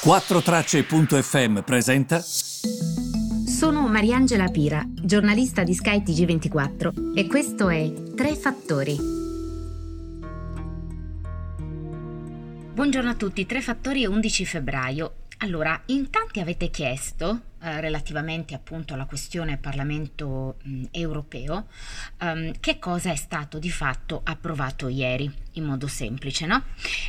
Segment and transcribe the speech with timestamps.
[0.00, 2.20] 4Tracce.fm presenta.
[2.20, 8.96] Sono Mariangela Pira, giornalista di Sky TG24 e questo è Tre Fattori.
[12.74, 15.14] Buongiorno a tutti, Tre Fattori 11 febbraio.
[15.38, 21.66] Allora, in tanti avete chiesto eh, relativamente appunto alla questione Parlamento mh, europeo,
[22.20, 26.62] um, che cosa è stato di fatto approvato ieri, in modo semplice, no?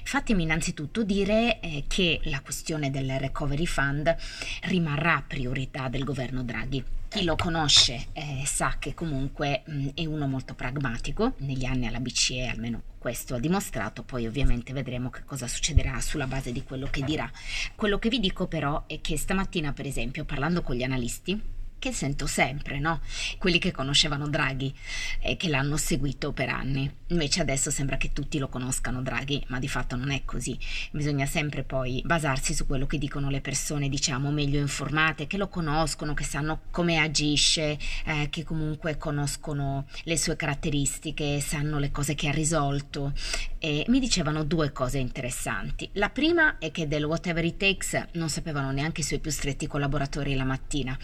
[0.03, 4.15] Fatemi innanzitutto dire eh, che la questione del Recovery Fund
[4.63, 6.83] rimarrà priorità del governo Draghi.
[7.09, 11.99] Chi lo conosce eh, sa che comunque mh, è uno molto pragmatico, negli anni alla
[11.99, 16.87] BCE almeno questo ha dimostrato, poi ovviamente vedremo che cosa succederà sulla base di quello
[16.91, 17.31] che dirà.
[17.73, 21.93] Quello che vi dico però è che stamattina per esempio parlando con gli analisti che
[21.93, 22.99] sento sempre, no?
[23.37, 24.73] Quelli che conoscevano Draghi
[25.21, 26.93] e che l'hanno seguito per anni.
[27.07, 30.59] Invece adesso sembra che tutti lo conoscano Draghi, ma di fatto non è così.
[30.91, 35.47] Bisogna sempre poi basarsi su quello che dicono le persone, diciamo, meglio informate, che lo
[35.47, 42.13] conoscono, che sanno come agisce, eh, che comunque conoscono le sue caratteristiche, sanno le cose
[42.13, 43.13] che ha risolto.
[43.61, 45.89] E mi dicevano due cose interessanti.
[45.93, 49.67] La prima è che del whatever it takes non sapevano neanche i suoi più stretti
[49.67, 50.97] collaboratori la mattina.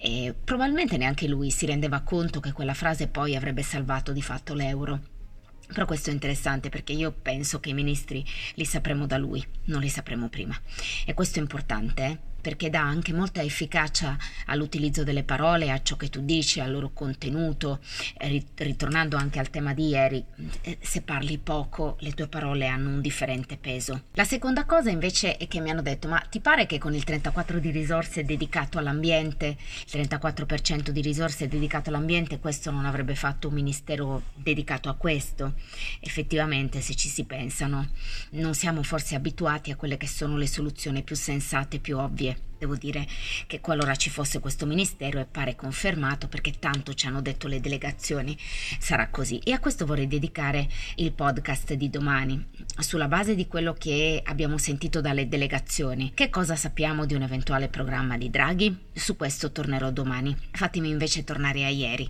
[0.00, 4.52] E probabilmente neanche lui si rendeva conto che quella frase poi avrebbe salvato di fatto
[4.52, 5.00] l'euro.
[5.72, 9.80] Però questo è interessante perché io penso che i ministri li sapremo da lui, non
[9.80, 10.60] li sapremo prima.
[11.06, 12.31] E questo è importante, eh?
[12.42, 16.90] Perché dà anche molta efficacia all'utilizzo delle parole, a ciò che tu dici, al loro
[16.92, 17.78] contenuto.
[18.56, 20.22] Ritornando anche al tema di ieri,
[20.62, 24.02] eh, se parli poco, le tue parole hanno un differente peso.
[24.14, 27.04] La seconda cosa invece è che mi hanno detto, ma ti pare che con il
[27.06, 33.48] 34% di risorse dedicato all'ambiente, il 34% di risorse dedicato all'ambiente, questo non avrebbe fatto
[33.48, 35.54] un ministero dedicato a questo?
[36.00, 37.90] Effettivamente, se ci si pensano,
[38.30, 42.76] non siamo forse abituati a quelle che sono le soluzioni più sensate, più ovvie Devo
[42.76, 43.06] dire
[43.46, 47.60] che qualora ci fosse questo ministero e pare confermato perché tanto ci hanno detto le
[47.60, 48.38] delegazioni,
[48.78, 49.38] sarà così.
[49.38, 52.44] E a questo vorrei dedicare il podcast di domani,
[52.78, 56.12] sulla base di quello che abbiamo sentito dalle delegazioni.
[56.14, 58.76] Che cosa sappiamo di un eventuale programma di Draghi?
[58.92, 60.36] Su questo tornerò domani.
[60.52, 62.08] Fatemi invece tornare a ieri.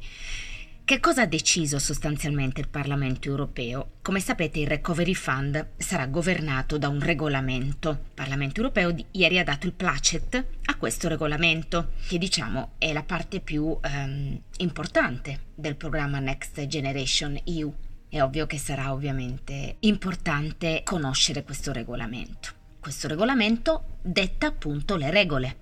[0.92, 3.92] Che cosa ha deciso sostanzialmente il Parlamento europeo?
[4.02, 7.88] Come sapete il Recovery Fund sarà governato da un regolamento.
[7.88, 13.04] Il Parlamento europeo ieri ha dato il placet a questo regolamento, che diciamo è la
[13.04, 17.74] parte più ehm, importante del programma Next Generation EU.
[18.10, 22.50] È ovvio che sarà ovviamente importante conoscere questo regolamento.
[22.80, 25.56] Questo regolamento detta appunto le regole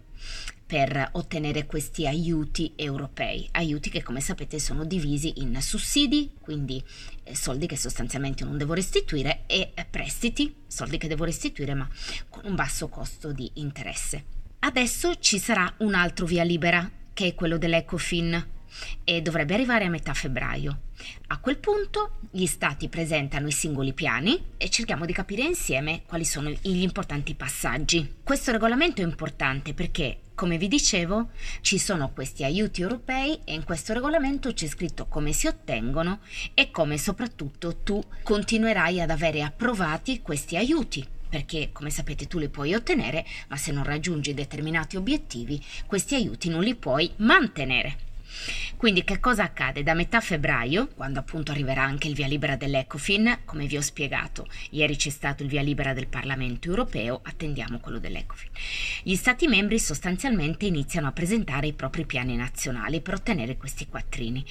[0.71, 6.81] per ottenere questi aiuti europei, aiuti che come sapete sono divisi in sussidi, quindi
[7.25, 11.89] eh, soldi che sostanzialmente non devo restituire, e eh, prestiti, soldi che devo restituire ma
[12.29, 14.25] con un basso costo di interesse.
[14.61, 18.47] Adesso ci sarà un altro via libera, che è quello dell'Ecofin,
[19.03, 20.83] e dovrebbe arrivare a metà febbraio.
[21.33, 26.25] A quel punto gli stati presentano i singoli piani e cerchiamo di capire insieme quali
[26.25, 28.17] sono gli importanti passaggi.
[28.25, 31.31] Questo regolamento è importante perché, come vi dicevo,
[31.61, 36.19] ci sono questi aiuti europei e in questo regolamento c'è scritto come si ottengono
[36.53, 42.49] e come soprattutto tu continuerai ad avere approvati questi aiuti perché come sapete tu li
[42.49, 48.09] puoi ottenere, ma se non raggiungi determinati obiettivi, questi aiuti non li puoi mantenere.
[48.81, 49.83] Quindi che cosa accade?
[49.83, 54.47] Da metà febbraio, quando appunto arriverà anche il via libera dell'Ecofin, come vi ho spiegato,
[54.71, 58.49] ieri c'è stato il via libera del Parlamento europeo, attendiamo quello dell'Ecofin.
[59.03, 64.43] Gli Stati membri sostanzialmente iniziano a presentare i propri piani nazionali per ottenere questi quattrini.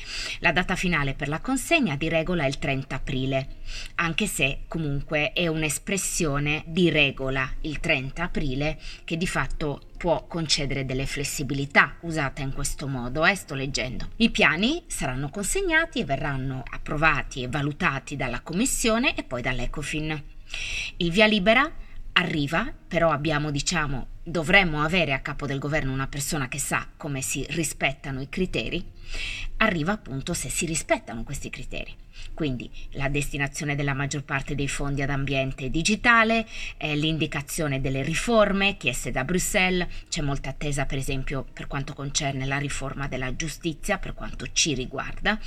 [0.42, 3.48] La data finale per la consegna di regola è il 30 aprile,
[3.96, 10.86] anche se comunque è un'espressione di regola il 30 aprile che di fatto può concedere
[10.86, 14.12] delle flessibilità usate in questo modo, eh, sto leggendo.
[14.16, 20.24] I piani saranno consegnati e verranno approvati e valutati dalla Commissione e poi dall'Ecofin.
[20.96, 21.70] Il via libera
[22.14, 27.22] arriva, però abbiamo, diciamo, dovremmo avere a capo del governo una persona che sa come
[27.22, 28.84] si rispettano i criteri,
[29.58, 31.96] arriva appunto se si rispettano questi criteri.
[32.34, 36.46] Quindi la destinazione della maggior parte dei fondi ad ambiente digitale,
[36.78, 42.46] eh, l'indicazione delle riforme chieste da Bruxelles, c'è molta attesa per esempio per quanto concerne
[42.46, 45.40] la riforma della giustizia, per quanto ci riguarda,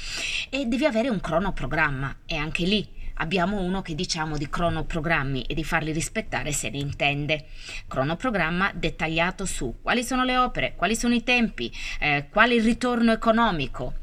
[0.51, 5.55] e devi avere un cronoprogramma e anche lì abbiamo uno che diciamo di cronoprogrammi e
[5.55, 7.47] di farli rispettare se ne intende.
[7.89, 12.63] Cronoprogramma dettagliato su quali sono le opere, quali sono i tempi, eh, qual è il
[12.63, 13.95] ritorno economico,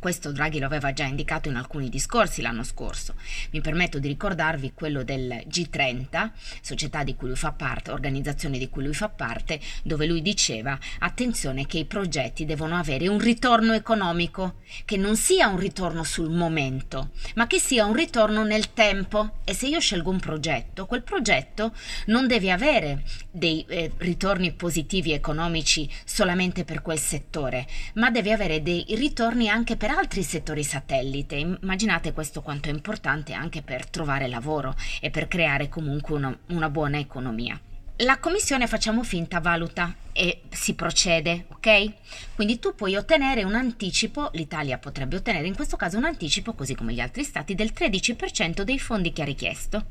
[0.00, 3.16] Questo Draghi lo aveva già indicato in alcuni discorsi l'anno scorso.
[3.50, 6.30] Mi permetto di ricordarvi quello del G30,
[6.62, 10.78] società di cui lui fa parte, organizzazione di cui lui fa parte, dove lui diceva
[11.00, 16.30] attenzione che i progetti devono avere un ritorno economico, che non sia un ritorno sul
[16.30, 19.40] momento, ma che sia un ritorno nel tempo.
[19.44, 21.74] E se io scelgo un progetto, quel progetto
[22.06, 27.66] non deve avere dei eh, ritorni positivi economici solamente per quel settore,
[27.96, 31.36] ma deve avere dei ritorni anche per altri settori satellite.
[31.36, 36.70] Immaginate questo quanto è importante anche per trovare lavoro e per creare comunque una, una
[36.70, 37.60] buona economia.
[38.02, 41.92] La commissione facciamo finta valuta e si procede, ok?
[42.34, 46.74] Quindi tu puoi ottenere un anticipo, l'Italia potrebbe ottenere in questo caso un anticipo, così
[46.74, 49.84] come gli altri stati, del 13% dei fondi che ha richiesto.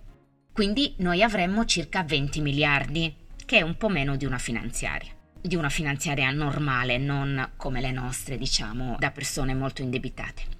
[0.51, 3.15] Quindi noi avremmo circa 20 miliardi,
[3.45, 7.91] che è un po' meno di una finanziaria di una finanziaria normale, non come le
[7.91, 10.57] nostre, diciamo, da persone molto indebitate.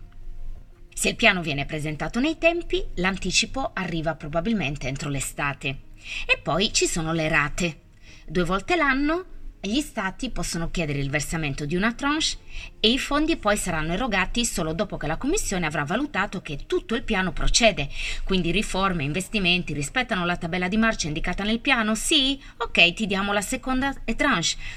[0.93, 5.79] Se il piano viene presentato nei tempi, l'anticipo arriva probabilmente entro l'estate.
[6.25, 7.79] E poi ci sono le rate.
[8.25, 9.25] Due volte l'anno
[9.61, 12.38] gli stati possono chiedere il versamento di una tranche
[12.79, 16.95] e i fondi poi saranno erogati solo dopo che la Commissione avrà valutato che tutto
[16.95, 17.89] il piano procede.
[18.23, 21.94] Quindi riforme, investimenti rispettano la tabella di marcia indicata nel piano?
[21.95, 22.41] Sì?
[22.57, 24.27] Ok, ti diamo la seconda tranche.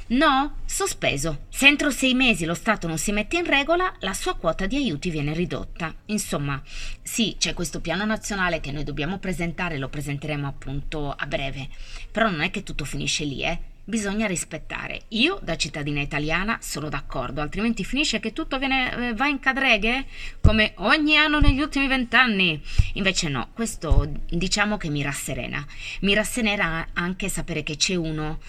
[0.08, 0.56] No?
[0.64, 1.44] Sospeso.
[1.48, 4.76] Se entro sei mesi lo Stato non si mette in regola, la sua quota di
[4.76, 5.94] aiuti viene ridotta.
[6.06, 6.60] Insomma,
[7.02, 11.68] sì, c'è questo piano nazionale che noi dobbiamo presentare, lo presenteremo appunto a breve.
[12.10, 13.70] Però non è che tutto finisce lì, eh?
[13.84, 15.02] Bisogna rispettare.
[15.08, 20.06] Io, da cittadina italiana, sono d'accordo, altrimenti finisce che tutto viene, eh, va in cadreghe
[20.40, 22.60] come ogni anno negli ultimi vent'anni.
[22.94, 25.64] Invece no, questo diciamo che mi rasserena.
[26.00, 28.40] Mi rasserena anche sapere che c'è uno,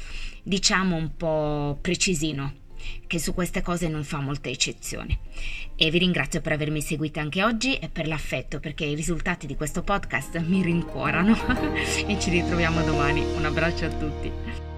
[0.44, 2.62] diciamo un po' precisino,
[3.08, 5.18] che su queste cose non fa molte eccezioni.
[5.76, 9.56] E vi ringrazio per avermi seguito anche oggi e per l'affetto, perché i risultati di
[9.56, 11.36] questo podcast mi rincuorano.
[12.06, 13.22] e ci ritroviamo domani.
[13.22, 14.73] Un abbraccio a tutti.